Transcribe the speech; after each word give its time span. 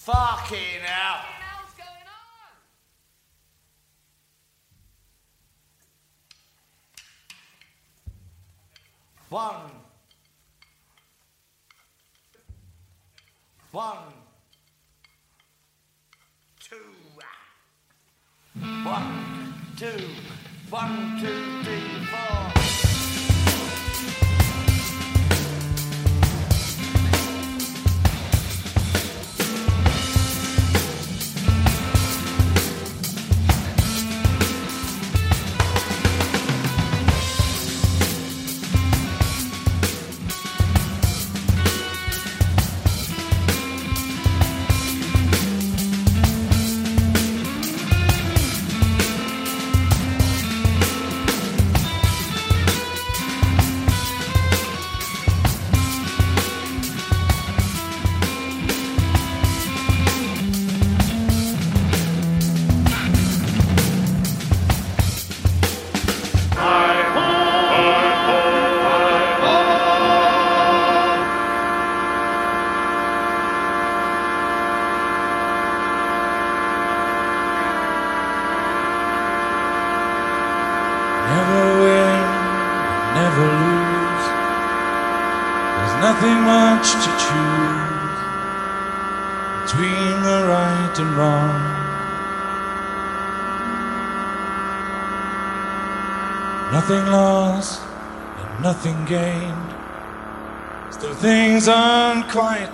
Fucking 0.00 0.80
hell. 0.82 1.20
One. 9.28 9.54
One. 13.72 13.98
Two. 16.58 16.76
One, 18.82 19.54
two. 19.76 19.86
One, 20.70 21.20
two, 21.20 21.62
three, 21.62 22.06
four. 22.06 22.59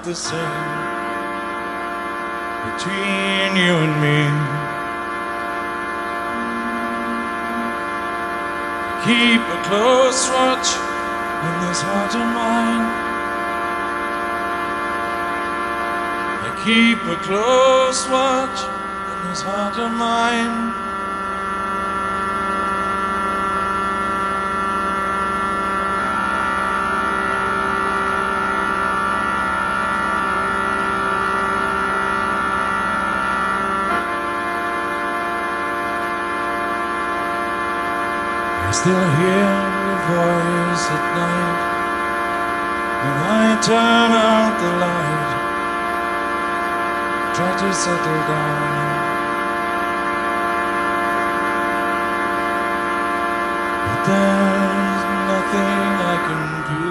The 0.07 0.15
same 0.15 0.39
between 2.71 3.51
you 3.59 3.75
and 3.75 3.95
me. 4.05 4.23
Keep 9.03 9.43
a 9.43 9.61
close 9.67 10.31
watch 10.31 10.69
in 11.47 11.55
this 11.67 11.81
heart 11.83 12.15
of 12.15 12.27
mine. 12.39 12.87
I 16.47 16.51
keep 16.65 17.03
a 17.03 17.17
close 17.25 18.09
watch 18.09 18.63
in 18.63 19.29
this 19.29 19.43
heart 19.43 19.77
of 19.77 19.91
mine. 19.91 20.86
Still 38.87 39.11
hear 39.19 39.51
your 39.83 39.99
voice 40.15 40.85
at 40.95 41.05
night 41.19 41.61
when 43.03 43.17
I 43.35 43.47
turn 43.67 44.11
out 44.15 44.53
the 44.63 44.71
light. 44.85 45.31
Try 47.35 47.51
to 47.63 47.71
settle 47.83 48.23
down. 48.31 48.71
But 53.87 54.01
there's 54.07 55.03
nothing 55.33 55.89
I 56.13 56.17
can 56.29 56.47
do. 56.71 56.91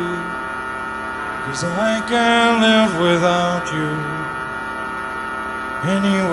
Cause 1.45 1.63
I 1.63 1.93
can't 2.11 2.57
live 2.67 2.93
without 3.07 3.65
you 3.71 3.91
anyway 5.97 6.24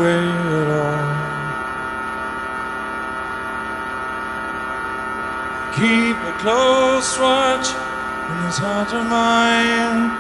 this 8.53 8.59
heart 8.59 8.93
of 8.93 9.07
mine. 9.07 10.13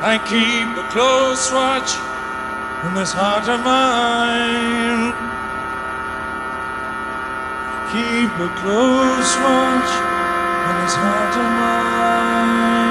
I 0.00 0.14
keep 0.30 0.70
a 0.78 0.86
close 0.92 1.50
watch 1.50 1.90
in 2.86 2.94
this 2.94 3.12
heart 3.12 3.48
of 3.48 3.58
mine. 3.66 5.10
Keep 7.90 8.30
a 8.46 8.50
close 8.62 9.32
watch 9.42 9.90
in 10.68 10.74
this 10.84 10.94
heart 11.02 11.34
of 11.42 11.50
mine. 11.58 12.83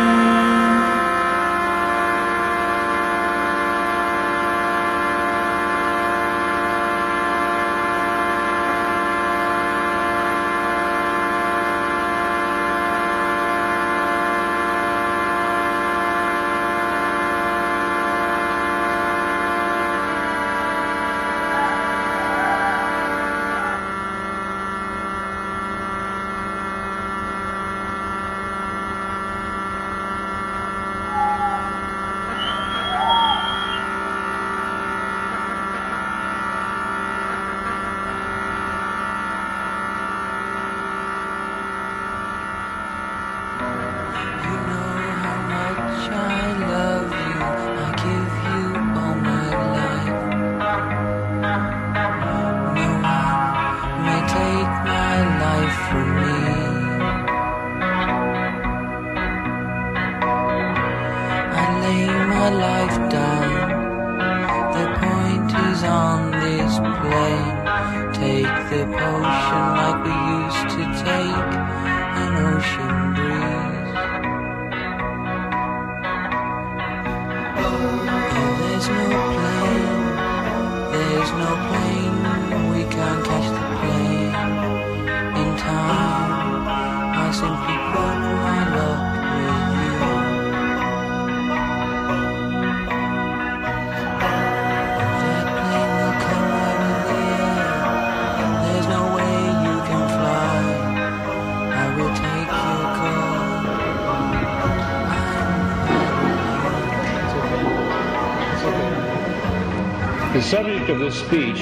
Subject 110.54 110.88
of 110.88 111.00
this 111.00 111.16
speech 111.20 111.62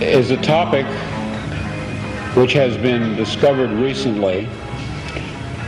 is 0.00 0.30
a 0.30 0.36
topic 0.36 0.86
which 2.36 2.52
has 2.52 2.76
been 2.76 3.16
discovered 3.16 3.70
recently 3.70 4.46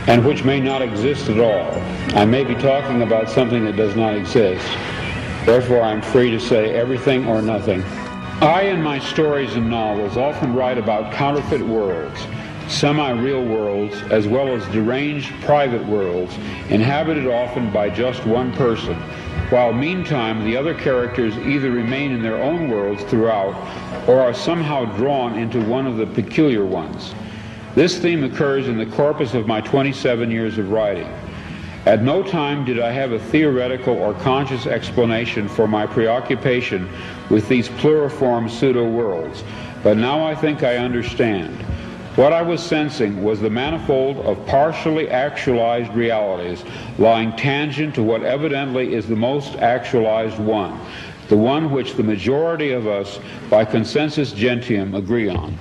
and 0.07 0.25
which 0.25 0.45
may 0.45 0.61
not 0.61 0.81
exist 0.81 1.27
at 1.27 1.41
all. 1.41 1.73
I 2.17 2.23
may 2.23 2.45
be 2.45 2.55
talking 2.55 3.01
about 3.01 3.29
something 3.29 3.65
that 3.65 3.75
does 3.75 3.97
not 3.97 4.15
exist. 4.15 4.65
Therefore, 5.45 5.81
I'm 5.81 6.01
free 6.01 6.31
to 6.31 6.39
say 6.39 6.73
everything 6.73 7.27
or 7.27 7.41
nothing. 7.41 7.83
I, 8.39 8.61
in 8.61 8.81
my 8.81 8.97
stories 8.97 9.55
and 9.55 9.69
novels, 9.69 10.15
often 10.15 10.55
write 10.55 10.77
about 10.77 11.11
counterfeit 11.11 11.61
worlds, 11.61 12.17
semi-real 12.69 13.43
worlds, 13.43 14.03
as 14.03 14.25
well 14.25 14.55
as 14.55 14.65
deranged 14.67 15.33
private 15.41 15.85
worlds, 15.85 16.33
inhabited 16.69 17.27
often 17.27 17.69
by 17.73 17.89
just 17.89 18.25
one 18.25 18.53
person, 18.53 18.97
while 19.53 19.71
meantime 19.71 20.43
the 20.43 20.57
other 20.57 20.73
characters 20.73 21.37
either 21.37 21.69
remain 21.69 22.11
in 22.11 22.23
their 22.23 22.41
own 22.41 22.67
worlds 22.67 23.03
throughout 23.03 23.53
or 24.09 24.19
are 24.19 24.33
somehow 24.33 24.83
drawn 24.97 25.37
into 25.37 25.61
one 25.65 25.85
of 25.85 25.95
the 25.95 26.07
peculiar 26.07 26.65
ones. 26.65 27.13
This 27.75 27.99
theme 27.99 28.23
occurs 28.23 28.67
in 28.67 28.79
the 28.79 28.87
corpus 28.87 29.35
of 29.35 29.45
my 29.45 29.61
27 29.61 30.31
years 30.31 30.57
of 30.57 30.71
writing. 30.71 31.07
At 31.85 32.01
no 32.01 32.23
time 32.23 32.65
did 32.65 32.79
I 32.79 32.91
have 32.93 33.11
a 33.11 33.19
theoretical 33.19 33.95
or 33.95 34.15
conscious 34.15 34.65
explanation 34.65 35.47
for 35.47 35.67
my 35.67 35.85
preoccupation 35.85 36.89
with 37.29 37.47
these 37.47 37.69
pluriform 37.69 38.49
pseudo-worlds, 38.49 39.43
but 39.83 39.97
now 39.97 40.25
I 40.25 40.33
think 40.33 40.63
I 40.63 40.77
understand. 40.77 41.63
What 42.15 42.31
I 42.31 42.43
was 42.43 42.61
sensing 42.61 43.23
was 43.23 43.39
the 43.39 43.49
manifold 43.49 44.17
of 44.17 44.45
partially 44.45 45.09
actualized 45.09 45.91
realities 45.95 46.63
lying 46.99 47.35
tangent 47.35 47.95
to 47.95 48.03
what 48.03 48.21
evidently 48.21 48.93
is 48.93 49.07
the 49.07 49.15
most 49.15 49.55
actualized 49.55 50.37
one, 50.37 50.79
the 51.27 51.37
one 51.37 51.71
which 51.71 51.95
the 51.95 52.03
majority 52.03 52.71
of 52.71 52.85
us, 52.85 53.19
by 53.49 53.65
consensus 53.65 54.31
gentium, 54.31 54.93
agree 54.93 55.27
on. 55.27 55.57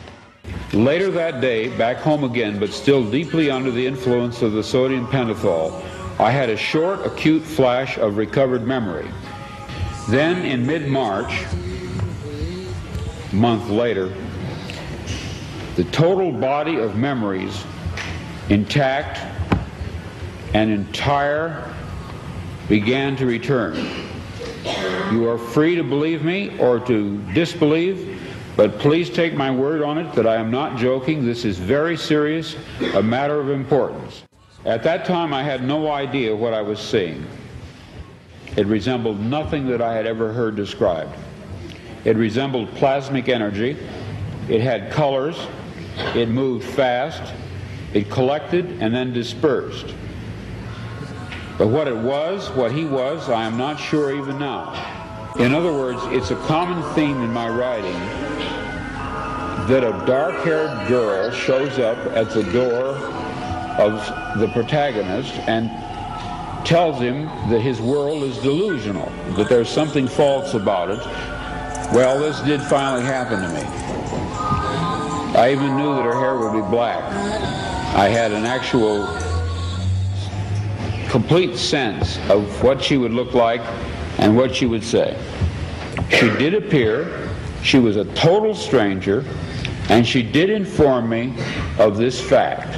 Later 0.75 1.11
that 1.13 1.41
day, 1.41 1.75
back 1.79 1.97
home 1.97 2.23
again, 2.23 2.59
but 2.59 2.71
still 2.71 3.03
deeply 3.11 3.51
under 3.51 3.71
the 3.71 3.87
influence 3.87 4.43
of 4.43 4.53
the 4.53 4.63
sodium 4.63 5.07
pentothal, 5.07 5.83
I 6.21 6.31
had 6.31 6.51
a 6.51 6.57
short, 6.57 7.07
acute 7.07 7.43
flash 7.43 7.97
of 7.97 8.19
recovered 8.19 8.67
memory. 8.67 9.09
Then, 10.11 10.45
in 10.45 10.67
mid-March, 10.67 11.47
month 13.33 13.71
later, 13.71 14.13
the 15.77 15.85
total 15.85 16.31
body 16.31 16.77
of 16.77 16.97
memories, 16.97 17.65
intact 18.51 19.21
and 20.55 20.71
entire, 20.71 21.73
began 22.69 23.17
to 23.17 23.27
return. 23.27 23.75
You 25.11 25.29
are 25.29 25.39
free 25.39 25.75
to 25.75 25.83
believe 25.83 26.25
me 26.25 26.59
or 26.59 26.79
to 26.81 27.19
disbelieve, 27.33 28.21
but 28.57 28.79
please 28.79 29.09
take 29.09 29.35
my 29.35 29.51
word 29.51 29.83
on 29.83 29.99
it 29.99 30.13
that 30.15 30.27
I 30.27 30.37
am 30.37 30.51
not 30.51 30.79
joking. 30.79 31.25
This 31.25 31.45
is 31.45 31.59
very 31.59 31.97
serious, 31.97 32.57
a 32.95 33.03
matter 33.03 33.41
of 33.41 33.49
importance. 33.49 34.25
At 34.65 34.83
that 34.85 35.05
time, 35.05 35.33
I 35.33 35.43
had 35.43 35.65
no 35.65 35.91
idea 35.91 36.37
what 36.37 36.53
I 36.55 36.63
was 36.63 36.79
seeing. 36.79 37.27
It 38.57 38.67
resembled 38.67 39.19
nothing 39.19 39.67
that 39.69 39.81
I 39.81 39.95
had 39.95 40.07
ever 40.07 40.33
heard 40.33 40.55
described. 40.55 41.15
It 42.05 42.17
resembled 42.17 42.69
plasmic 42.75 43.29
energy. 43.29 43.77
It 44.49 44.61
had 44.61 44.91
colors. 44.93 45.37
It 46.15 46.29
moved 46.29 46.65
fast. 46.65 47.35
It 47.95 48.11
collected 48.11 48.65
and 48.81 48.95
then 48.95 49.13
dispersed. 49.13 49.95
But 51.59 51.69
what 51.69 51.87
it 51.87 51.97
was, 51.97 52.51
what 52.51 52.73
he 52.73 52.85
was, 52.85 53.29
I 53.29 53.45
am 53.45 53.57
not 53.57 53.79
sure 53.79 54.17
even 54.17 54.39
now. 54.39 54.73
In 55.39 55.55
other 55.55 55.73
words, 55.73 56.01
it's 56.07 56.31
a 56.31 56.37
common 56.47 56.83
theme 56.95 57.23
in 57.23 57.33
my 57.33 57.49
writing 57.49 57.99
that 59.69 59.85
a 59.85 60.05
dark-haired 60.07 60.89
girl 60.89 61.31
shows 61.31 61.79
up 61.79 61.99
at 62.17 62.31
the 62.31 62.43
door 62.53 62.97
of 63.79 64.39
the 64.41 64.49
protagonist 64.49 65.35
and 65.49 65.71
tells 66.67 66.99
him 67.01 67.27
that 67.51 67.61
his 67.61 67.81
world 67.81 68.23
is 68.23 68.39
delusional, 68.39 69.11
that 69.37 69.49
there's 69.49 69.69
something 69.69 70.09
false 70.09 70.55
about 70.55 70.91
it. 70.91 71.01
Well, 71.95 72.19
this 72.19 72.41
did 72.41 72.61
finally 72.63 73.03
happen 73.03 73.41
to 73.41 73.49
me. 73.49 74.02
I 75.35 75.51
even 75.51 75.79
knew 75.79 75.95
that 75.95 76.05
her 76.05 76.13
hair 76.13 76.37
would 76.37 76.53
be 76.53 76.71
black. 76.71 77.03
I 77.95 78.09
had 78.09 78.33
an 78.33 78.45
actual 78.45 79.07
complete 81.09 81.57
sense 81.57 82.19
of 82.29 82.63
what 82.63 82.83
she 82.83 82.99
would 82.99 83.13
look 83.13 83.33
like 83.33 83.63
and 84.19 84.37
what 84.37 84.55
she 84.55 84.67
would 84.67 84.85
say. 84.85 85.19
She 86.11 86.29
did 86.37 86.53
appear, 86.53 87.31
she 87.63 87.79
was 87.79 87.97
a 87.97 88.05
total 88.15 88.55
stranger, 88.55 89.25
and 89.89 90.07
she 90.07 90.23
did 90.23 90.51
inform 90.51 91.09
me 91.09 91.35
of 91.79 91.97
this 91.97 92.21
fact 92.21 92.73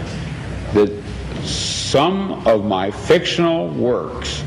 that 0.74 0.92
some 1.42 2.46
of 2.46 2.64
my 2.64 2.88
fictional 2.88 3.68
works 3.70 4.44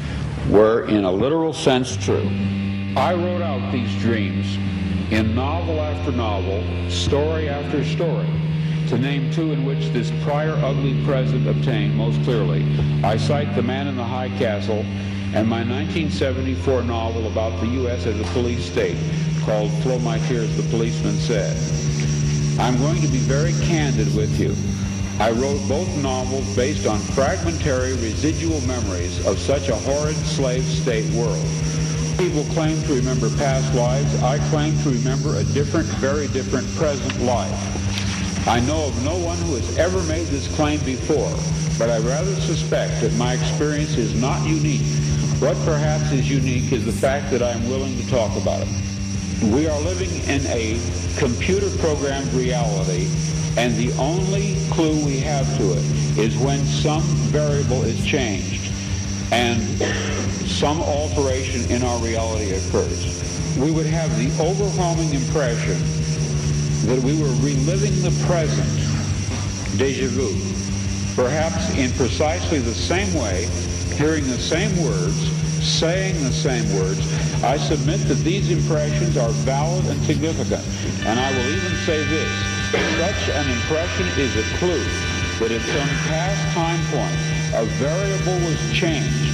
were 0.50 0.86
in 0.88 1.04
a 1.04 1.12
literal 1.12 1.52
sense 1.52 1.98
true. 1.98 2.30
I 2.96 3.14
wrote 3.14 3.42
out 3.42 3.70
these 3.74 3.94
dreams 4.00 4.58
in 5.12 5.34
novel 5.34 5.80
after 5.80 6.12
novel, 6.12 6.64
story 6.90 7.48
after 7.48 7.84
story. 7.86 8.28
To 8.90 8.98
name 8.98 9.32
two 9.32 9.52
in 9.54 9.66
which 9.66 9.90
this 9.90 10.12
prior 10.24 10.54
ugly 10.64 11.04
present 11.06 11.48
obtained 11.48 11.96
most 11.96 12.22
clearly, 12.24 12.64
I 13.04 13.18
cite 13.18 13.56
The 13.56 13.62
Man 13.62 13.88
in 13.88 13.96
the 13.96 14.04
High 14.04 14.30
Castle 14.38 14.86
and 15.34 15.48
my 15.48 15.60
1974 15.60 16.84
novel 16.84 17.28
about 17.28 17.60
the 17.60 17.68
U.S. 17.68 18.06
as 18.06 18.20
a 18.20 18.34
police 18.34 18.66
state 18.66 18.98
called 19.44 19.72
Flow 19.84 20.00
My 20.00 20.20
Tears, 20.20 20.56
the 20.56 20.64
Policeman 20.70 21.16
Said. 21.16 21.56
I'm 22.60 22.78
going 22.78 23.02
to 23.02 23.08
be 23.08 23.20
very 23.20 23.54
candid 23.66 24.14
with 24.16 24.40
you. 24.40 24.56
I 25.20 25.32
wrote 25.32 25.60
both 25.68 25.96
novels 25.98 26.54
based 26.56 26.86
on 26.86 27.00
fragmentary 27.00 27.94
residual 27.94 28.62
memories 28.62 29.26
of 29.26 29.40
such 29.40 29.70
a 29.70 29.76
horrid 29.76 30.16
slave 30.16 30.64
state 30.64 31.12
world. 31.14 31.46
People 32.18 32.46
claim 32.46 32.82
to 32.84 32.96
remember 32.96 33.30
past 33.38 33.72
lives. 33.76 34.24
I 34.24 34.40
claim 34.50 34.76
to 34.82 34.90
remember 34.90 35.38
a 35.38 35.44
different, 35.44 35.86
very 36.00 36.28
different 36.30 36.68
present 36.76 37.22
life. 37.22 38.48
I 38.48 38.60
know 38.62 38.88
of 38.88 39.06
no 39.06 39.16
one 39.18 39.38
who 39.38 39.54
has 39.54 39.78
ever 39.78 40.02
made 40.04 40.26
this 40.28 40.48
claim 40.56 40.80
before, 40.84 41.32
but 41.78 41.92
I 41.92 42.00
rather 42.00 42.34
suspect 42.38 43.02
that 43.02 43.14
my 43.18 43.34
experience 43.34 43.98
is 43.98 44.20
not 44.20 44.48
unique. 44.48 44.88
What 45.38 45.56
perhaps 45.64 46.12
is 46.12 46.28
unique 46.28 46.72
is 46.72 46.86
the 46.86 46.92
fact 46.92 47.30
that 47.30 47.44
I 47.44 47.52
am 47.52 47.70
willing 47.70 47.96
to 47.98 48.10
talk 48.10 48.36
about 48.36 48.64
it. 48.64 49.44
We 49.54 49.68
are 49.68 49.80
living 49.82 50.10
in 50.28 50.42
a 50.48 50.80
computer-programmed 51.20 52.34
reality, 52.34 53.10
and 53.58 53.76
the 53.76 53.94
only 54.00 54.58
clue 54.72 55.06
we 55.06 55.20
have 55.20 55.46
to 55.58 55.74
it 55.74 56.18
is 56.18 56.36
when 56.40 56.66
some 56.66 57.04
variable 57.30 57.84
is 57.84 58.04
changed 58.04 58.74
and 59.32 59.62
some 60.58 60.82
alteration 60.82 61.64
in 61.70 61.84
our 61.84 62.00
reality 62.00 62.52
occurs. 62.56 63.06
We 63.60 63.70
would 63.70 63.86
have 63.86 64.10
the 64.18 64.32
overwhelming 64.42 65.14
impression 65.14 65.78
that 66.90 66.98
we 66.98 67.14
were 67.14 67.30
reliving 67.46 67.94
the 68.02 68.10
present, 68.26 68.68
deja 69.78 70.08
vu, 70.08 70.34
perhaps 71.14 71.70
in 71.78 71.92
precisely 71.92 72.58
the 72.58 72.74
same 72.74 73.14
way, 73.14 73.46
hearing 73.98 74.26
the 74.26 74.40
same 74.40 74.74
words, 74.84 75.30
saying 75.64 76.24
the 76.24 76.34
same 76.34 76.66
words. 76.74 77.06
I 77.44 77.58
submit 77.58 78.08
that 78.08 78.18
these 78.26 78.50
impressions 78.50 79.16
are 79.16 79.30
valid 79.46 79.86
and 79.86 80.04
significant, 80.06 80.66
and 81.06 81.20
I 81.20 81.32
will 81.38 81.50
even 81.54 81.76
say 81.86 82.04
this. 82.04 82.32
Such 82.98 83.30
an 83.30 83.48
impression 83.48 84.08
is 84.18 84.36
a 84.36 84.58
clue 84.58 84.84
that 85.38 85.52
at 85.52 85.62
some 85.62 85.90
past 86.10 86.42
time 86.56 86.82
point, 86.90 87.38
a 87.54 87.66
variable 87.78 88.40
was 88.50 88.58
changed, 88.74 89.27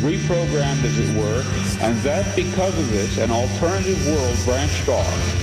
reprogrammed 0.00 0.84
as 0.84 0.98
it 0.98 1.16
were, 1.16 1.42
and 1.80 1.96
that 1.98 2.34
because 2.36 2.78
of 2.78 2.90
this, 2.90 3.18
an 3.18 3.30
alternative 3.30 4.06
world 4.06 4.36
branched 4.44 4.88
off. 4.88 5.35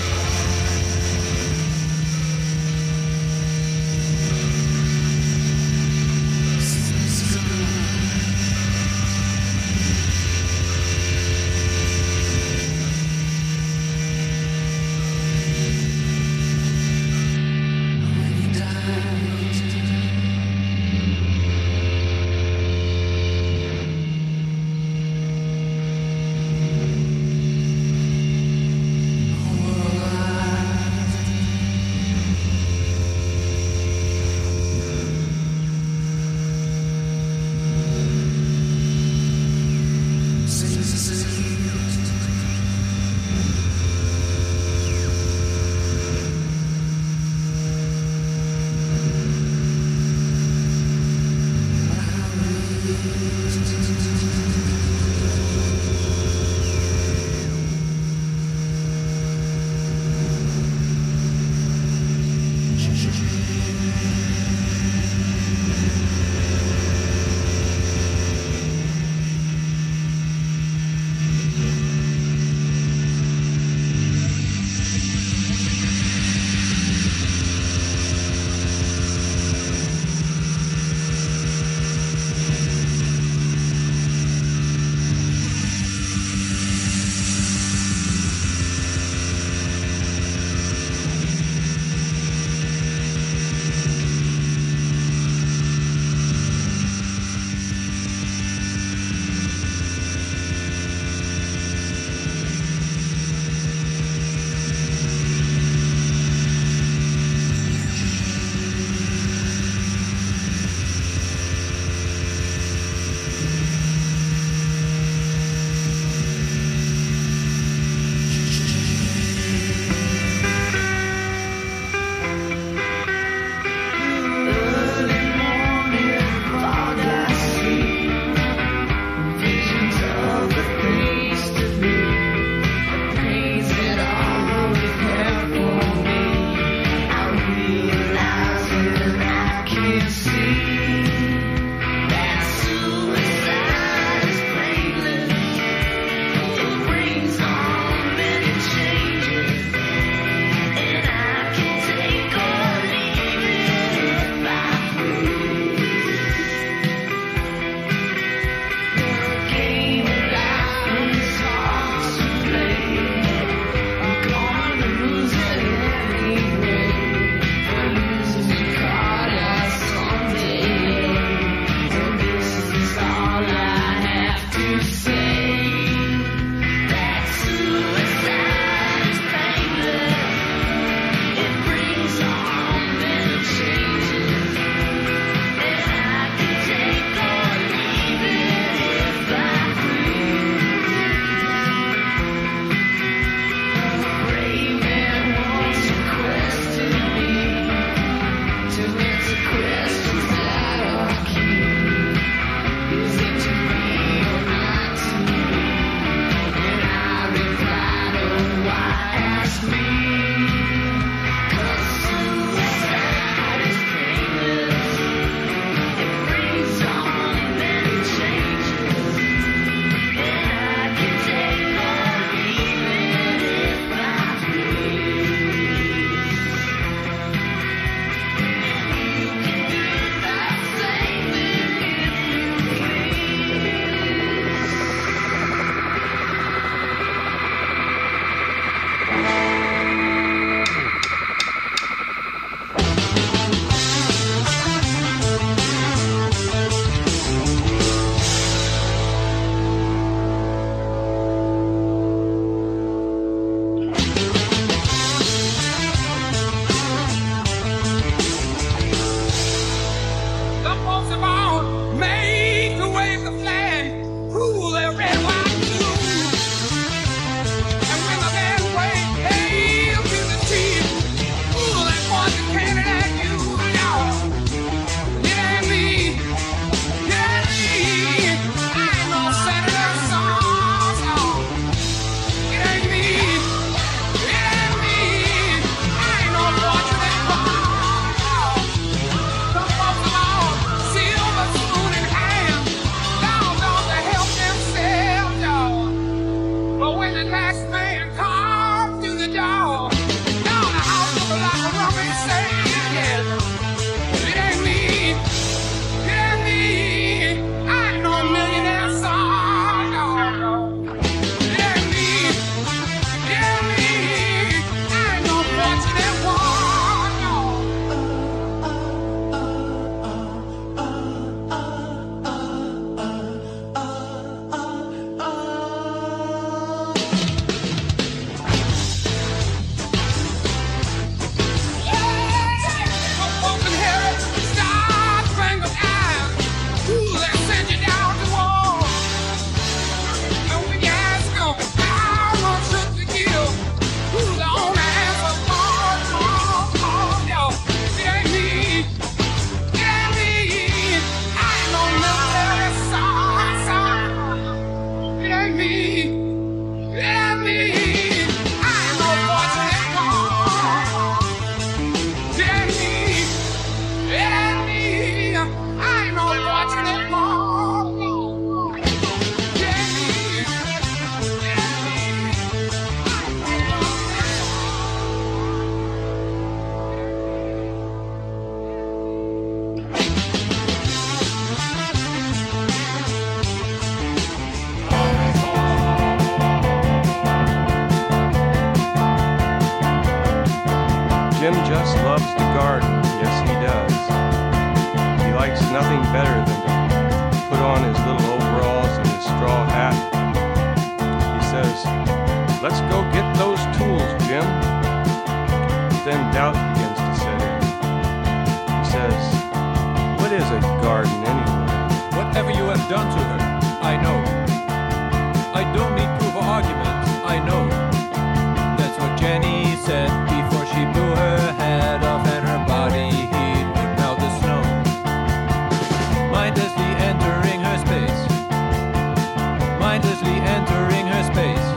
Mindlessly 429.93 430.37
entering 430.49 431.05
her 431.05 431.23
space. 431.31 431.67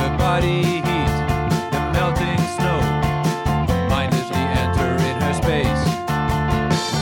Her 0.00 0.16
body 0.16 0.62
heat, 0.64 1.14
the 1.68 1.80
melting 1.92 2.40
snow. 2.56 2.80
Mindlessly 3.92 4.44
entering 4.64 5.20
her 5.20 5.34
space. 5.34 5.84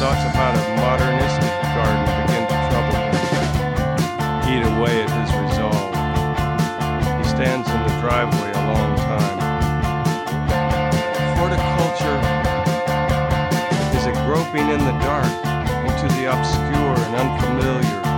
Thoughts 0.03 0.25
about 0.27 0.59
a 0.59 0.63
modernistic 0.83 1.55
garden 1.79 2.03
begin 2.19 2.43
to 2.51 2.59
trouble 2.67 2.99
him, 2.99 3.15
eat 4.51 4.65
away 4.75 5.07
at 5.07 5.11
his 5.23 5.31
resolve. 5.39 5.95
He 7.19 7.25
stands 7.31 7.71
in 7.71 7.81
the 7.87 7.95
driveway 8.03 8.51
a 8.59 8.63
long 8.75 8.97
time. 9.07 9.39
Horticulture 11.39 12.19
is 13.97 14.07
a 14.07 14.15
groping 14.27 14.69
in 14.69 14.81
the 14.81 14.99
dark 14.99 15.31
into 15.87 16.13
the 16.17 16.25
obscure 16.27 16.99
and 17.07 17.15
unfamiliar. 17.15 18.12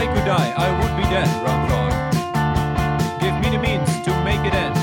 I 0.00 0.06
could 0.06 0.24
die, 0.24 0.50
I 0.56 0.68
would 0.80 0.96
be 0.96 1.02
dead, 1.12 1.28
Ron 1.44 1.68
thought. 1.68 3.20
Give 3.20 3.34
me 3.42 3.54
the 3.54 3.60
means 3.60 4.00
to 4.06 4.24
make 4.24 4.40
it 4.46 4.54
end, 4.54 4.79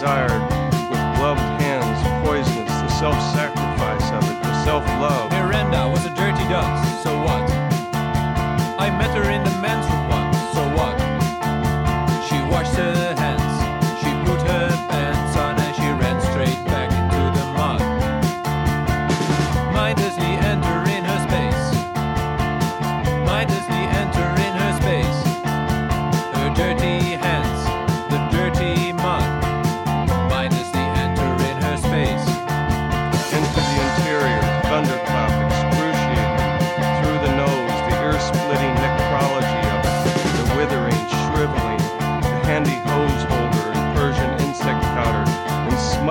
desired, 0.00 0.40
with 0.88 0.98
gloved 1.20 1.60
hands, 1.60 2.26
poisonous, 2.26 2.68
the 2.68 2.88
self-sacrifice 2.88 4.10
of 4.12 4.30
it, 4.30 4.42
the 4.42 4.64
self-love. 4.64 5.30
Miranda 5.30 5.89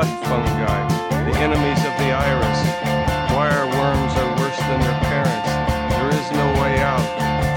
and 0.01 0.25
fungi, 0.25 0.79
the 1.27 1.35
enemies 1.39 1.79
of 1.83 1.93
the 1.99 2.12
iris. 2.12 2.59
Wire 3.35 3.65
worms 3.67 4.13
are 4.15 4.31
worse 4.39 4.57
than 4.57 4.79
their 4.79 4.99
parents. 5.12 5.49
There 5.91 6.12
is 6.15 6.31
no 6.31 6.47
way 6.62 6.79
out. 6.79 7.03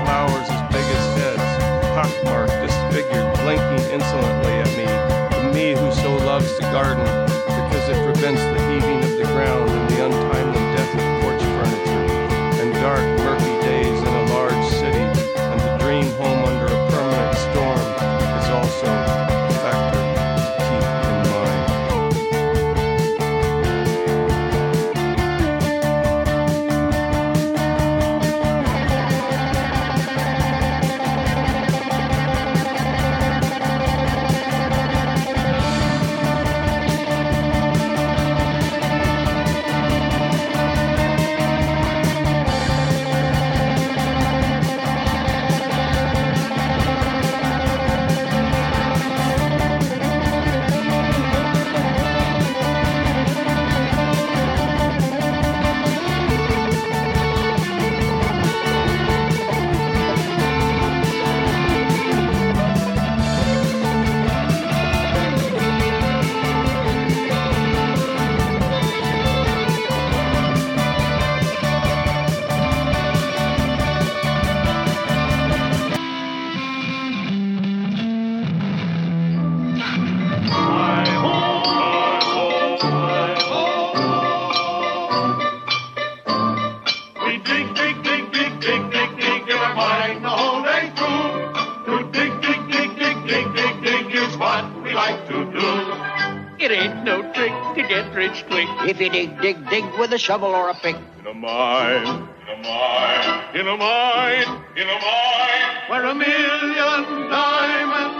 Flowers 0.02 0.48
as 0.50 0.62
big 0.74 0.83
as 0.83 1.05
heads, 1.18 1.48
pockmarked, 1.94 2.55
disfigured, 2.66 3.28
blinking 3.42 3.85
insolently 3.94 4.55
at 4.59 4.72
me, 4.74 4.87
the 5.38 5.55
me 5.55 5.70
who 5.78 5.92
so 5.92 6.16
loves 6.16 6.57
the 6.57 6.66
garden 6.74 7.07
because 7.46 7.88
it 7.88 7.98
prevents 8.05 8.42
the 8.42 8.62
quick 99.09 99.15
if 99.15 99.31
you 99.31 99.37
dig, 99.41 99.41
dig, 99.41 99.71
dig 99.71 99.85
with 99.99 100.12
a 100.12 100.19
shovel 100.19 100.51
or 100.51 100.71
a 100.71 100.75
pick. 100.75 100.97
In 101.21 101.27
a 101.27 101.35
mine, 101.35 102.07
in 102.07 102.49
a 102.49 102.62
mine, 102.62 103.45
in 103.55 103.67
a 103.67 103.77
mine, 103.77 104.62
in 104.77 104.88
a 104.88 104.99
mine, 105.01 105.77
where 105.88 106.05
a 106.05 106.15
million 106.15 107.29
diamonds 107.31 108.19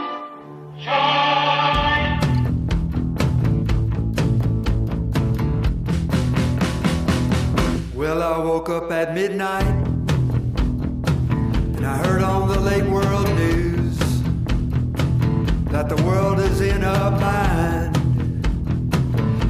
shine. 0.83 2.19
Well, 7.95 8.23
I 8.23 8.39
woke 8.39 8.69
up 8.69 8.91
at 8.91 9.15
midnight 9.15 9.67
and 11.77 11.87
I 11.87 11.97
heard 11.99 12.23
on 12.23 12.49
the 12.49 12.61
late 12.61 12.89
world 12.91 13.29
news 13.37 13.99
that 15.71 15.89
the 15.89 16.03
world 16.05 16.41
is 16.41 16.61
in 16.61 16.83
a 16.83 17.11
bind. 17.21 17.93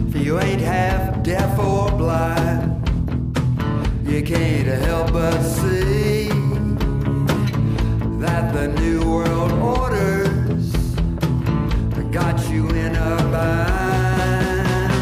If 0.08 0.26
you 0.26 0.38
ain't 0.38 0.60
half 0.60 0.91
You 4.12 4.22
can't 4.22 4.68
help 4.84 5.10
but 5.14 5.40
see 5.40 6.28
that 8.20 8.52
the 8.52 8.68
New 8.78 9.00
World 9.10 9.52
Order's 9.52 10.74
got 12.12 12.38
you 12.50 12.68
in 12.68 12.94
a 12.94 13.16
bind. 13.32 15.00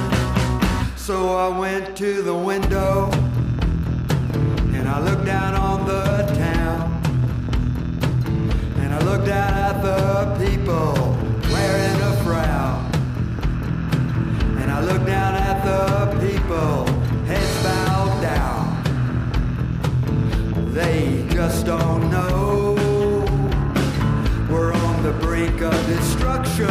So 0.97 1.37
I 1.37 1.49
went 1.59 1.97
to 1.97 2.23
the 2.23 2.35
window 2.35 3.11
and 4.77 4.89
I 4.89 5.01
looked 5.01 5.25
down 5.25 5.55
on 5.55 5.87
the 5.89 6.33
town. 6.37 7.03
And 8.77 8.95
I 8.95 9.01
looked 9.01 9.27
down 9.27 9.55
at 9.55 9.83
the 9.83 10.37
people 10.39 10.95
wearing 11.53 12.01
a 12.01 12.15
frown. 12.23 12.89
And 14.63 14.71
I 14.71 14.81
looked 14.85 15.07
down 15.07 15.35
at 15.35 15.65
the 15.65 16.07
people, 16.29 16.87
just 21.51 21.67
don't 21.67 22.09
know. 22.11 22.77
We're 24.49 24.73
on 24.73 25.03
the 25.03 25.13
brink 25.15 25.61
of 25.63 25.75
destruction, 25.89 26.69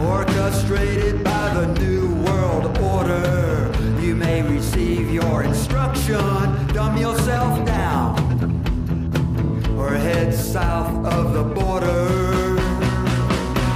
orchestrated 0.00 1.22
by 1.22 1.52
the 1.52 1.66
New 1.78 2.14
World 2.24 2.78
Order. 2.78 3.70
You 4.00 4.16
may 4.16 4.40
receive 4.40 5.10
your 5.10 5.42
instruction, 5.42 6.24
dumb 6.68 6.96
yourself 6.96 7.66
down, 7.66 8.16
or 9.76 9.90
head 9.90 10.32
south 10.32 11.04
of 11.04 11.34
the 11.34 11.42
border. 11.42 12.56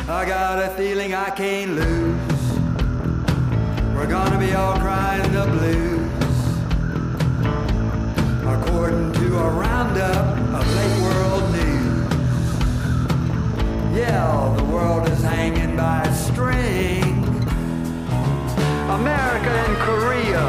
I 0.08 0.24
got 0.26 0.64
a 0.64 0.70
feeling 0.78 1.12
I 1.12 1.28
can't 1.28 1.72
lose. 1.72 2.42
We're 3.94 4.08
gonna 4.08 4.38
be 4.38 4.54
all 4.54 4.78
crying 4.78 5.30
the 5.30 5.44
blues. 5.44 5.95
Yeah, 13.96 14.54
the 14.58 14.64
world 14.64 15.08
is 15.08 15.22
hanging 15.22 15.74
by 15.74 16.02
a 16.02 16.14
string. 16.14 17.16
America 18.92 19.52
and 19.64 19.76
Korea 19.88 20.44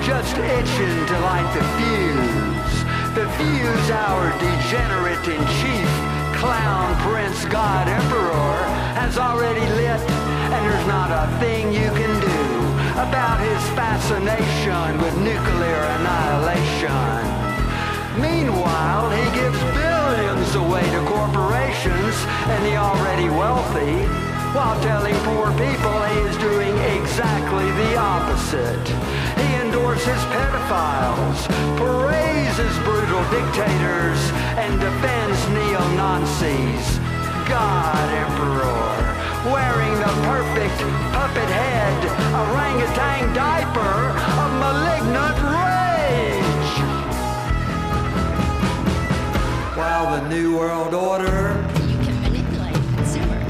just 0.00 0.32
itching 0.32 0.98
to 1.12 1.16
light 1.20 1.50
the 1.52 1.64
fuse. 1.76 2.76
The 3.12 3.28
fuse 3.36 3.90
our 3.90 4.32
degenerate 4.40 5.28
in 5.28 5.42
chief, 5.60 5.90
clown 6.40 6.96
prince 7.04 7.44
god 7.52 7.86
emperor, 7.86 8.56
has 8.96 9.18
already 9.18 9.66
lit, 9.76 10.00
and 10.48 10.60
there's 10.64 10.86
not 10.86 11.10
a 11.12 11.28
thing 11.38 11.74
you 11.74 11.90
can 12.00 12.14
do 12.16 12.40
about 12.96 13.40
his 13.40 13.62
fascination 13.76 14.96
with 15.04 15.14
nuclear 15.18 15.82
annihilation. 16.00 17.29
Meanwhile, 18.18 19.10
he 19.10 19.24
gives 19.38 19.60
billions 19.70 20.54
away 20.56 20.82
to 20.82 21.00
corporations 21.06 22.14
and 22.50 22.64
the 22.66 22.74
already 22.76 23.30
wealthy, 23.30 24.02
while 24.50 24.74
telling 24.82 25.14
poor 25.22 25.46
people 25.54 25.94
he 26.10 26.18
is 26.26 26.36
doing 26.38 26.74
exactly 26.98 27.70
the 27.70 27.96
opposite. 27.96 28.86
He 29.38 29.48
endorses 29.62 30.20
pedophiles, 30.34 31.38
praises 31.78 32.74
brutal 32.82 33.22
dictators, 33.30 34.18
and 34.58 34.74
defends 34.80 35.38
neo-Nazis. 35.54 36.98
God 37.46 38.06
Emperor, 38.10 38.90
wearing 39.54 39.94
the 40.02 40.14
perfect 40.26 40.78
puppet 41.14 41.50
head, 41.62 41.98
orangutan 42.34 43.32
diaper 43.34 43.94
of 44.42 44.50
malignant 44.58 45.38
While 50.02 50.22
the 50.22 50.28
New 50.30 50.56
World 50.56 50.94
Order 50.94 51.62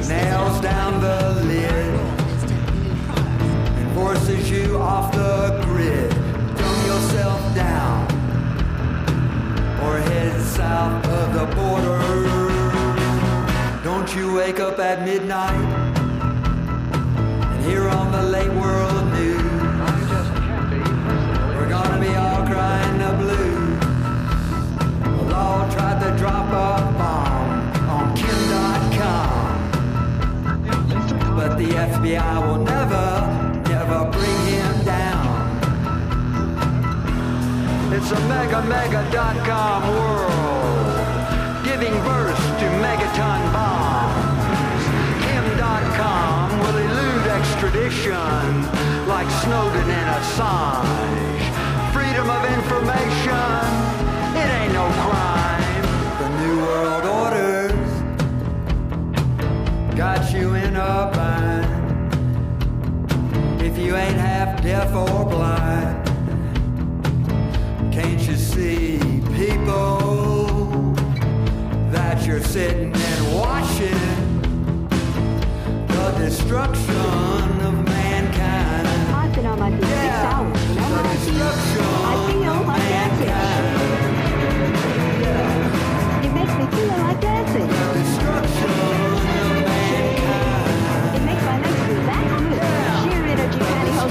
nails 0.09 0.61
down 0.61 1.01
the 1.01 1.45
lid 1.47 1.95
and 3.79 3.95
forces 3.95 4.51
you 4.51 4.77
off 4.77 5.13
the 5.13 5.63
grid. 5.65 6.11
Dumb 6.11 6.87
yourself 6.87 7.55
down 7.55 8.05
or 9.85 10.01
head 10.01 10.43
south 10.43 11.07
of 11.07 11.35
the 11.35 11.47
border. 11.55 12.01
Don't 13.85 14.13
you 14.17 14.35
wake 14.35 14.59
up 14.59 14.81
at 14.81 15.05
midnight 15.05 15.55
and 17.47 17.65
hear 17.65 17.89
on 17.89 18.11
the 18.11 18.25
late 18.25 18.53
world 18.55 19.05
news. 19.13 19.41
We're 21.55 21.69
gonna 21.69 22.01
be 22.01 22.13
all 22.17 22.45
crying 22.45 22.99
the 22.99 23.13
blues. 23.19 23.50
Law 25.51 25.67
tried 25.69 25.99
to 26.05 26.11
drop 26.17 26.47
a 26.47 26.69
bomb 26.97 27.51
on 27.95 28.07
Kim 28.15 28.39
Dotcom. 28.53 29.31
But 31.35 31.59
the 31.59 31.71
FBI 31.91 32.35
will 32.47 32.63
never, 32.75 33.09
never 33.75 33.99
bring 34.15 34.41
him 34.55 34.75
down. 34.85 35.27
It's 37.97 38.11
a 38.13 38.21
mega, 38.31 38.63
mega 38.75 39.03
dot 39.11 39.37
com 39.45 39.81
world, 39.99 41.65
giving 41.65 41.97
birth 42.07 42.43
to 42.61 42.67
megaton 42.87 43.43
bombs. 43.57 44.85
Kim 45.27 45.47
Dotcom 45.63 46.47
will 46.63 46.79
elude 46.89 47.27
extradition 47.39 48.47
like 49.13 49.29
Snowden 49.43 49.89
and 49.99 50.09
Assange. 50.19 51.43
Freedom 51.97 52.27
of 52.37 52.43
information, 52.59 53.59
it 54.41 54.49
ain't 54.59 54.75
no 54.75 54.87
crime. 55.03 55.30
Deaf 64.62 64.94
or 64.94 65.25
blind, 65.27 66.05
can't 67.92 68.20
you 68.29 68.37
see 68.37 68.99
people 69.35 70.94
that 71.90 72.27
you're 72.27 72.40
sitting 72.42 72.92
and 72.94 73.35
watching 73.35 73.99
the 75.88 76.11
destruction 76.18 77.61
of 77.62 77.85
mankind? 77.85 78.87
I've 79.14 79.35
been 79.35 79.46
on 79.46 79.59
my 79.59 79.70
feet 79.70 79.81
six 79.81 79.90
Yeah, 79.92 80.33
hours. 80.35 80.68
You 80.68 80.75
know 80.75 80.88
the 80.88 81.01
I 81.09 81.16
feel? 81.16 81.35
destruction 81.35 81.85
I 81.85 82.31
feel 82.31 82.53
of 82.53 82.66
like 82.66 82.83
dancing. 82.83 83.27
mankind. 83.27 83.77
It 86.25 86.33
makes 86.35 86.55
me 86.59 86.66
feel 86.77 86.88
like 86.99 87.20
dancing. 87.20 87.68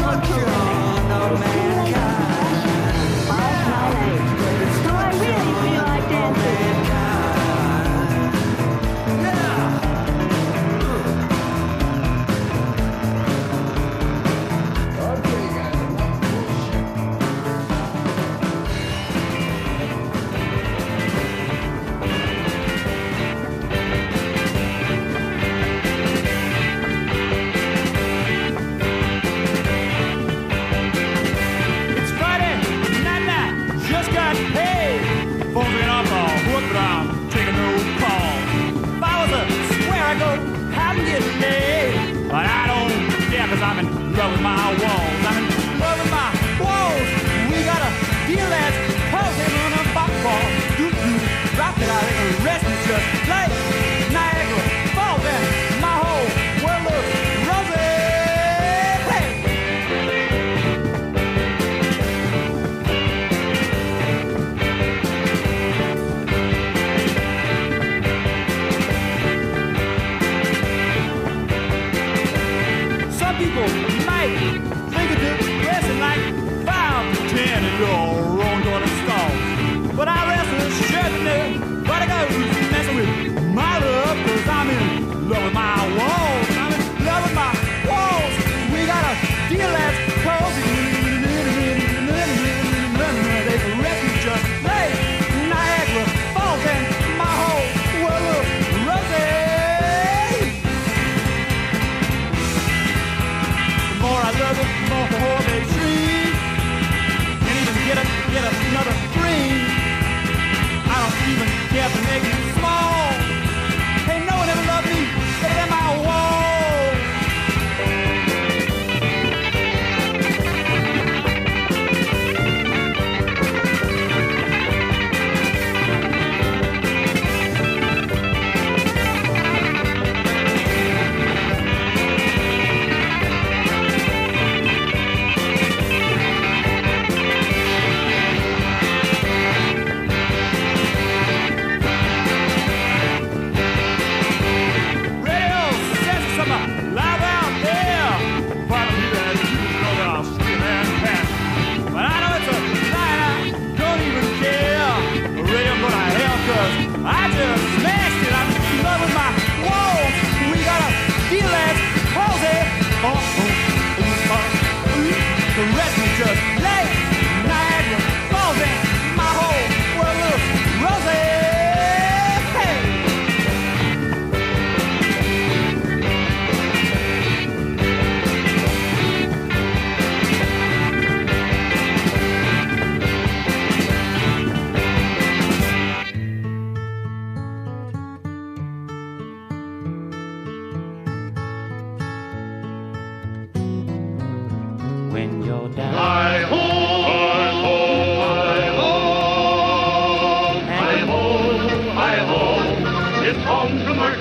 Pantyhose 0.09 0.39
on 0.43 0.48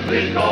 to 0.09 0.48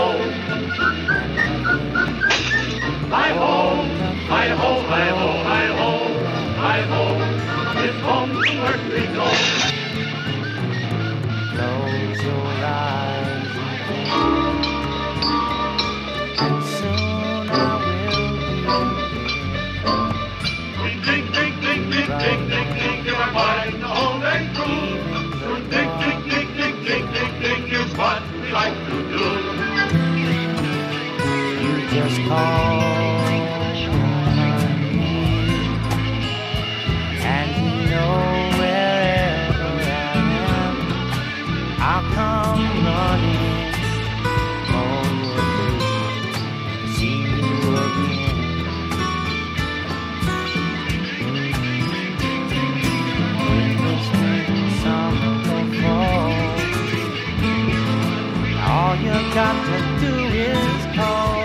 you 59.04 59.12
got 59.34 59.56
to 59.66 59.78
do 60.00 60.14
is 60.28 60.86
call, 60.96 61.44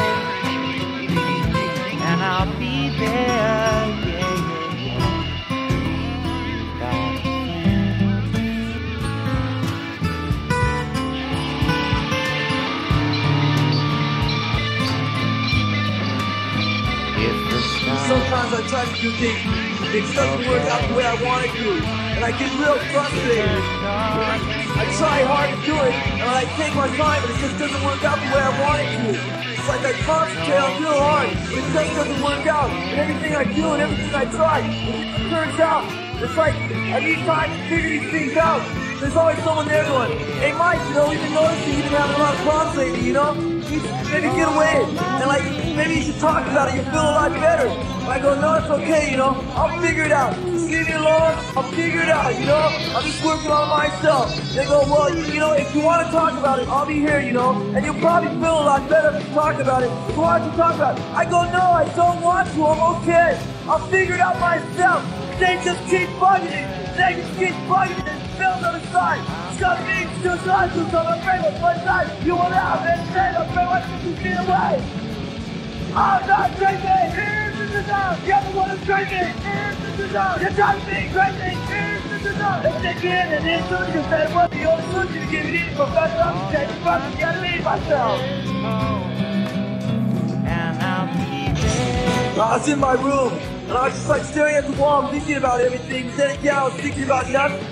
and 2.09 2.23
I'll 2.23 2.59
be 2.59 2.91
there. 2.99 3.73
Sometimes 18.09 18.53
I 18.53 18.67
try 18.69 18.85
to 18.85 19.01
do 19.01 19.11
things, 19.13 19.41
it 19.95 20.15
doesn't 20.15 20.49
work 20.49 20.63
out 20.63 20.89
the 20.89 20.95
way 20.95 21.07
I 21.07 21.23
want 21.23 21.45
it 21.47 21.53
to, 21.53 22.02
and 22.23 22.35
I 22.35 22.39
get 22.39 22.55
real 22.55 22.79
frustrated. 22.95 23.51
I 23.83 24.87
try 24.95 25.27
hard 25.27 25.51
to 25.51 25.59
do 25.67 25.75
it, 25.75 25.95
and 26.23 26.31
I 26.31 26.47
take 26.55 26.75
my 26.79 26.87
time, 26.95 27.19
but 27.19 27.35
it 27.35 27.39
just 27.43 27.59
doesn't 27.59 27.83
work 27.83 27.99
out 28.07 28.15
the 28.23 28.31
way 28.31 28.39
I 28.39 28.53
want 28.63 28.79
it 28.79 28.91
to. 28.95 29.11
It's 29.59 29.67
like 29.67 29.83
I 29.83 29.93
concentrate 30.07 30.63
on 30.63 30.83
real 30.83 31.03
hard, 31.03 31.29
but 31.35 31.59
it 31.59 31.67
just 31.75 31.95
doesn't 31.99 32.23
work 32.23 32.47
out. 32.47 32.71
And 32.71 33.01
everything 33.01 33.35
I 33.35 33.43
do 33.43 33.75
and 33.75 33.83
everything 33.83 34.15
I 34.15 34.25
try, 34.31 34.63
it 34.63 35.31
turns 35.35 35.59
out. 35.59 35.83
It's 36.23 36.37
like 36.37 36.55
I 36.55 37.01
need 37.03 37.27
time 37.27 37.51
to 37.51 37.59
figure 37.67 37.91
these 37.91 38.11
things 38.11 38.37
out. 38.37 38.63
There's 39.01 39.17
always 39.17 39.39
someone 39.43 39.67
there 39.67 39.83
going, 39.83 40.17
hey 40.39 40.53
Mike, 40.53 40.79
you 40.79 40.95
know, 40.95 41.11
we've 41.11 41.19
been 41.19 41.35
noticing 41.35 41.75
you've 41.75 41.91
been 41.91 41.99
having 41.99 42.15
a 42.15 42.23
lot 42.23 42.35
of 42.35 42.41
problems 42.47 42.79
lately, 42.79 43.03
you 43.03 43.13
know? 43.15 43.52
You 43.73 43.81
should 43.81 44.13
maybe 44.13 44.29
get 44.37 44.49
away. 44.53 44.85
And 44.85 45.27
like, 45.27 45.45
maybe 45.75 45.95
you 45.95 46.03
should 46.03 46.21
talk 46.21 46.47
about 46.47 46.69
it, 46.69 46.75
you'll 46.77 46.93
feel 46.93 47.01
a 47.01 47.17
lot 47.17 47.33
better. 47.33 47.69
I 48.05 48.19
go, 48.21 48.35
oh, 48.37 48.41
no, 48.41 48.55
it's 48.61 48.69
okay, 48.69 49.11
you 49.11 49.17
know, 49.17 49.33
I'll 49.57 49.81
figure 49.81 50.03
it 50.03 50.13
out. 50.13 50.35
Just 50.35 50.69
leave 50.69 50.87
me 50.87 50.93
alone, 50.93 51.33
I'll 51.57 51.71
figure 51.73 52.03
it 52.03 52.11
out, 52.11 52.39
you 52.39 52.45
know? 52.45 52.69
I'm 52.93 53.03
just 53.03 53.25
working 53.25 53.51
on 53.51 53.69
myself. 53.71 54.37
They 54.53 54.67
go, 54.67 54.81
well, 54.85 55.09
you, 55.09 55.25
you 55.33 55.41
know, 55.41 55.53
if 55.53 55.75
you 55.75 55.81
want 55.81 56.05
to 56.05 56.13
talk 56.13 56.37
about 56.37 56.59
it, 56.59 56.69
I'll 56.69 56.85
be 56.85 57.01
here, 57.01 57.21
you 57.21 57.33
know? 57.33 57.63
And 57.75 57.87
you'll 57.87 58.01
probably 58.03 58.29
feel 58.29 58.61
a 58.61 58.67
lot 58.69 58.89
better 58.91 59.17
if 59.17 59.27
you 59.27 59.35
talk 59.35 59.59
about 59.59 59.83
it. 59.85 59.89
So 59.89 60.21
why 60.21 60.39
don't 60.39 60.51
you 60.51 60.57
talk 60.57 60.75
about 60.75 60.99
it? 60.99 61.05
I 61.15 61.25
go, 61.25 61.45
no, 61.51 61.63
I 61.63 61.85
don't 61.97 62.21
want 62.21 62.53
to, 62.53 62.67
I'm 62.67 63.03
okay. 63.03 63.41
I'll 63.67 63.87
figure 63.89 64.17
it 64.17 64.21
out 64.21 64.39
myself. 64.39 65.01
They 65.39 65.59
just 65.65 65.81
keep 65.89 66.09
bugging 66.21 66.53
me. 66.53 66.63
They 66.99 67.17
just 67.17 67.39
keep 67.39 67.55
bugging. 67.71 68.05
There's 68.05 68.37
Phil's 68.37 68.63
on 68.65 68.75
the 68.75 68.87
side. 68.93 69.52
It's 69.63 69.71
got 69.71 69.87
me 69.87 70.03
two 70.25 70.45
sides, 70.45 70.75
so 70.75 70.99
I'm 70.99 71.21
afraid 71.23 71.39
of 71.47 71.63
one. 71.63 72.27
You 72.27 72.35
want 72.35 72.53
out 72.53 72.83
and 72.83 72.99
say, 73.15 73.31
I'm 73.31 73.47
afraid 73.47 73.71
of 73.71 74.03
50 74.03 74.19
feet 74.19 74.35
away. 74.43 74.83
I'm 75.95 76.27
not 76.27 76.51
drinking. 76.59 77.11
Here's 77.15 77.59
the 77.59 77.67
design. 77.71 78.19
The 78.27 78.59
one 78.59 78.71
who's 78.71 78.85
drinking. 78.85 79.31
Here's 79.39 79.79
the 79.79 80.03
design. 80.03 80.41
You're 80.43 80.51
be 80.51 81.15
crazy. 81.15 81.55
Here's 81.71 82.03
the 82.11 82.19
design. 82.19 82.63
Let's 82.65 82.83
take 82.83 83.05
and 83.07 83.47
in 83.47 83.63
soon 83.71 83.87
you 83.95 84.03
said 84.11 84.35
what 84.35 84.51
the 84.51 84.65
only 84.65 84.83
solution 84.91 85.21
to 85.23 85.31
give 85.31 85.47
it 85.47 85.55
in. 85.55 85.77
Professor, 85.77 86.23
I'm 86.27 86.53
taking 86.53 86.83
fucking 86.83 87.21
gotta 87.21 87.41
leave 87.41 87.63
myself. 87.63 88.21
I 92.35 92.57
was 92.57 92.69
in 92.69 92.81
my 92.81 92.95
room, 92.95 93.33
and 93.69 93.73
I 93.79 93.85
was 93.85 93.95
just 93.95 94.09
like 94.09 94.25
staring 94.25 94.57
at 94.57 94.67
the 94.67 94.73
wall, 94.73 95.07
thinking 95.07 95.37
about 95.37 95.61
everything. 95.61 96.11
Then 96.17 96.37
again, 96.37 96.53
I 96.53 96.65
was 96.65 96.75
thinking 96.75 97.05
about 97.05 97.31
nothing. 97.31 97.72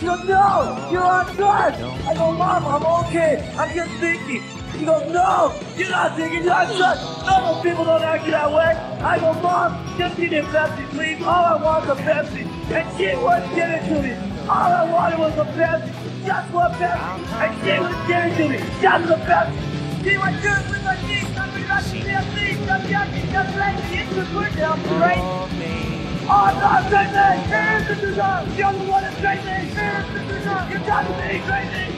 She 0.00 0.06
goes, 0.06 0.24
no, 0.24 0.88
you're 0.90 1.04
on 1.04 1.26
drugs. 1.36 1.76
I 1.76 2.14
go, 2.14 2.32
Mom, 2.32 2.64
I'm 2.64 3.04
okay. 3.04 3.36
I'm 3.58 3.68
just 3.74 3.92
thinking. 4.00 4.42
She 4.72 4.86
goes, 4.86 5.12
no, 5.12 5.52
you're 5.76 5.90
not 5.90 6.16
thinking, 6.16 6.42
you're 6.42 6.54
on 6.54 6.74
drugs. 6.74 7.04
Normal 7.26 7.62
people 7.62 7.84
don't 7.84 8.00
act 8.00 8.24
that 8.24 8.50
way. 8.50 8.72
I 9.04 9.18
go, 9.20 9.34
Mom, 9.42 9.76
just 9.98 10.16
me 10.16 10.24
a 10.38 10.42
Pepsi, 10.42 10.88
please. 10.88 11.22
All 11.22 11.44
I 11.44 11.62
want 11.62 11.84
is 11.84 11.90
a 11.90 11.96
Pepsi. 11.96 12.48
And 12.72 12.88
she 12.96 13.14
wouldn't 13.14 13.54
give 13.54 13.68
it 13.68 13.84
to 13.92 14.00
me. 14.00 14.16
All 14.48 14.72
I 14.72 14.90
wanted 14.90 15.18
was 15.18 15.36
a 15.36 15.44
Pepsi. 15.52 15.92
Just 16.24 16.50
one 16.50 16.72
Pepsi. 16.80 17.20
And 17.36 17.52
she 17.60 17.78
wouldn't 17.78 18.08
give 18.08 18.24
it 18.24 18.36
to 18.40 18.48
me. 18.48 18.58
Just 18.80 19.04
a 19.04 19.16
Pepsi. 19.28 20.02
She 20.02 20.16
was 20.16 20.34
good 20.40 20.64
with 20.72 20.82
my 20.82 20.96
teeth. 21.04 21.28
Somebody 21.36 21.64
got 21.68 21.84
the 21.84 22.00
Pepsi. 22.00 22.56
Somebody 22.56 22.88
got 22.88 23.12
the 23.12 23.20
Pepsi. 23.20 24.00
It's 24.00 24.16
a 24.16 24.32
good 24.32 24.56
now, 24.56 24.76
right? 24.96 25.89
Oh, 26.32 26.46
no, 26.62 26.70
crazy! 26.88 27.42
Here's 27.50 27.88
the 27.88 28.06
design! 28.06 28.46
You're 28.56 28.72
the 28.72 28.84
one 28.88 29.02
that's 29.02 29.18
crazy! 29.18 29.74
Here's 29.74 30.06
the 30.14 30.20
design! 30.32 30.70
You 30.70 30.78
got 30.86 31.02
to 31.02 31.12
be 31.18 31.42
crazy! 31.42 31.90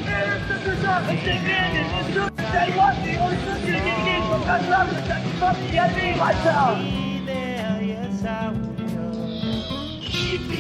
The? 2.09 2.33
The 2.33 2.65
you're 2.73 2.97
you! 3.13 3.21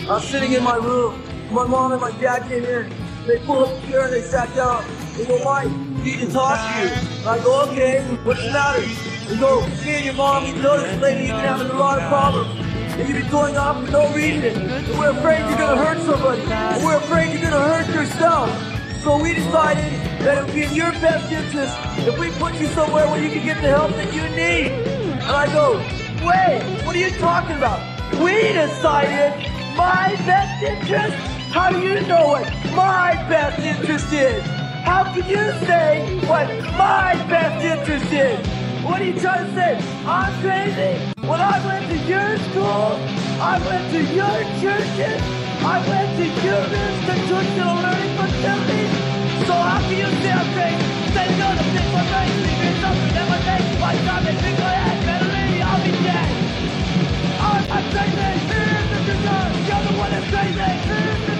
I 0.04 0.14
was 0.16 0.24
sitting 0.28 0.52
in 0.52 0.62
my 0.62 0.76
room. 0.76 1.22
My 1.50 1.66
mom 1.66 1.92
and 1.92 2.00
my 2.00 2.10
dad 2.20 2.42
came 2.48 2.64
in. 2.64 2.92
They 3.26 3.38
pulled 3.38 3.68
up 3.68 3.82
a 3.82 3.86
chair 3.86 4.04
and 4.04 4.12
they 4.12 4.20
sat 4.20 4.54
down. 4.54 4.84
They 5.16 5.24
go, 5.24 5.42
Mike, 5.44 5.70
need 6.04 6.20
to 6.20 6.30
talk 6.30 6.58
to 6.58 6.82
you. 6.82 6.90
I 7.26 7.38
go, 7.42 7.62
okay, 7.70 8.02
what's 8.22 8.44
the 8.44 8.52
matter? 8.52 8.82
They 8.82 9.38
go, 9.38 9.66
me 9.66 9.90
and 9.96 10.04
your 10.04 10.14
mom, 10.14 10.44
we 10.44 10.52
noticed 10.60 11.00
lately 11.00 11.28
you've 11.28 11.36
been 11.36 11.44
having 11.46 11.70
a 11.70 11.74
lot 11.74 11.98
of 11.98 12.08
problems. 12.10 12.61
And 12.92 13.08
you've 13.08 13.22
been 13.22 13.30
going 13.30 13.56
off 13.56 13.84
for 13.84 13.90
no 13.90 14.12
reason. 14.14 14.70
And 14.70 14.98
we're 14.98 15.10
afraid 15.10 15.38
you're 15.48 15.58
gonna 15.58 15.82
hurt 15.82 15.98
somebody. 16.02 16.42
And 16.42 16.84
we're 16.84 16.98
afraid 16.98 17.32
you're 17.32 17.42
gonna 17.42 17.74
hurt 17.74 17.88
yourself. 17.94 18.50
So 19.02 19.20
we 19.20 19.34
decided 19.34 19.92
that 20.20 20.38
it 20.38 20.44
would 20.44 20.54
be 20.54 20.62
in 20.64 20.74
your 20.74 20.92
best 20.92 21.32
interest 21.32 21.74
if 22.06 22.18
we 22.18 22.30
put 22.32 22.54
you 22.60 22.66
somewhere 22.68 23.06
where 23.08 23.22
you 23.22 23.30
can 23.30 23.44
get 23.44 23.62
the 23.62 23.68
help 23.68 23.92
that 23.92 24.12
you 24.12 24.22
need. 24.36 24.70
And 25.22 25.22
I 25.22 25.46
go, 25.52 25.78
wait, 26.22 26.84
what 26.84 26.94
are 26.94 26.98
you 26.98 27.10
talking 27.18 27.56
about? 27.56 27.80
We 28.20 28.52
decided 28.52 29.50
my 29.74 30.14
best 30.26 30.62
interest? 30.62 31.16
How 31.50 31.70
do 31.70 31.80
you 31.80 32.00
know 32.02 32.28
what 32.28 32.46
my 32.76 33.14
best 33.28 33.58
interest 33.58 34.12
is? 34.12 34.42
How 34.84 35.04
can 35.14 35.28
you 35.28 35.50
say 35.66 36.20
what 36.26 36.48
my 36.76 37.14
best 37.28 37.64
interest 37.64 38.12
is? 38.12 38.71
What 38.82 39.00
are 39.00 39.04
you 39.04 39.14
trying 39.14 39.46
to 39.46 39.54
say? 39.54 39.78
I'm 40.02 40.34
crazy? 40.42 40.98
When 41.22 41.38
I 41.38 41.54
went 41.62 41.86
to 41.86 41.98
your 42.02 42.34
school, 42.50 42.98
I 43.38 43.62
went 43.62 43.86
to 43.94 44.00
your 44.10 44.36
churches, 44.58 45.22
I 45.62 45.78
went 45.86 46.10
to 46.18 46.26
your 46.42 46.62
institutional 46.66 47.78
learning 47.78 48.14
facilities. 48.18 48.92
So 49.46 49.54
how 49.54 49.78
can 49.86 49.96
you 50.02 50.10
say 50.18 50.34
I'm 50.34 50.50
crazy? 50.50 50.82
To 51.12 51.64
pick 51.70 51.88
my 51.94 52.02
brain, 52.10 52.30
figure 52.42 52.74
something 52.82 53.14
my 53.22 53.38
think 54.42 54.58
I'll 54.58 55.82
be 55.86 55.92
dead. 56.02 56.30
I'm, 57.38 57.62
crazy, 57.94 58.18
the. 58.18 59.38
You're 59.62 59.82
the 59.86 59.92
one 59.94 60.10
that's 60.10 60.26
crazy, 60.26 60.58
here's 60.58 61.22
the. 61.22 61.34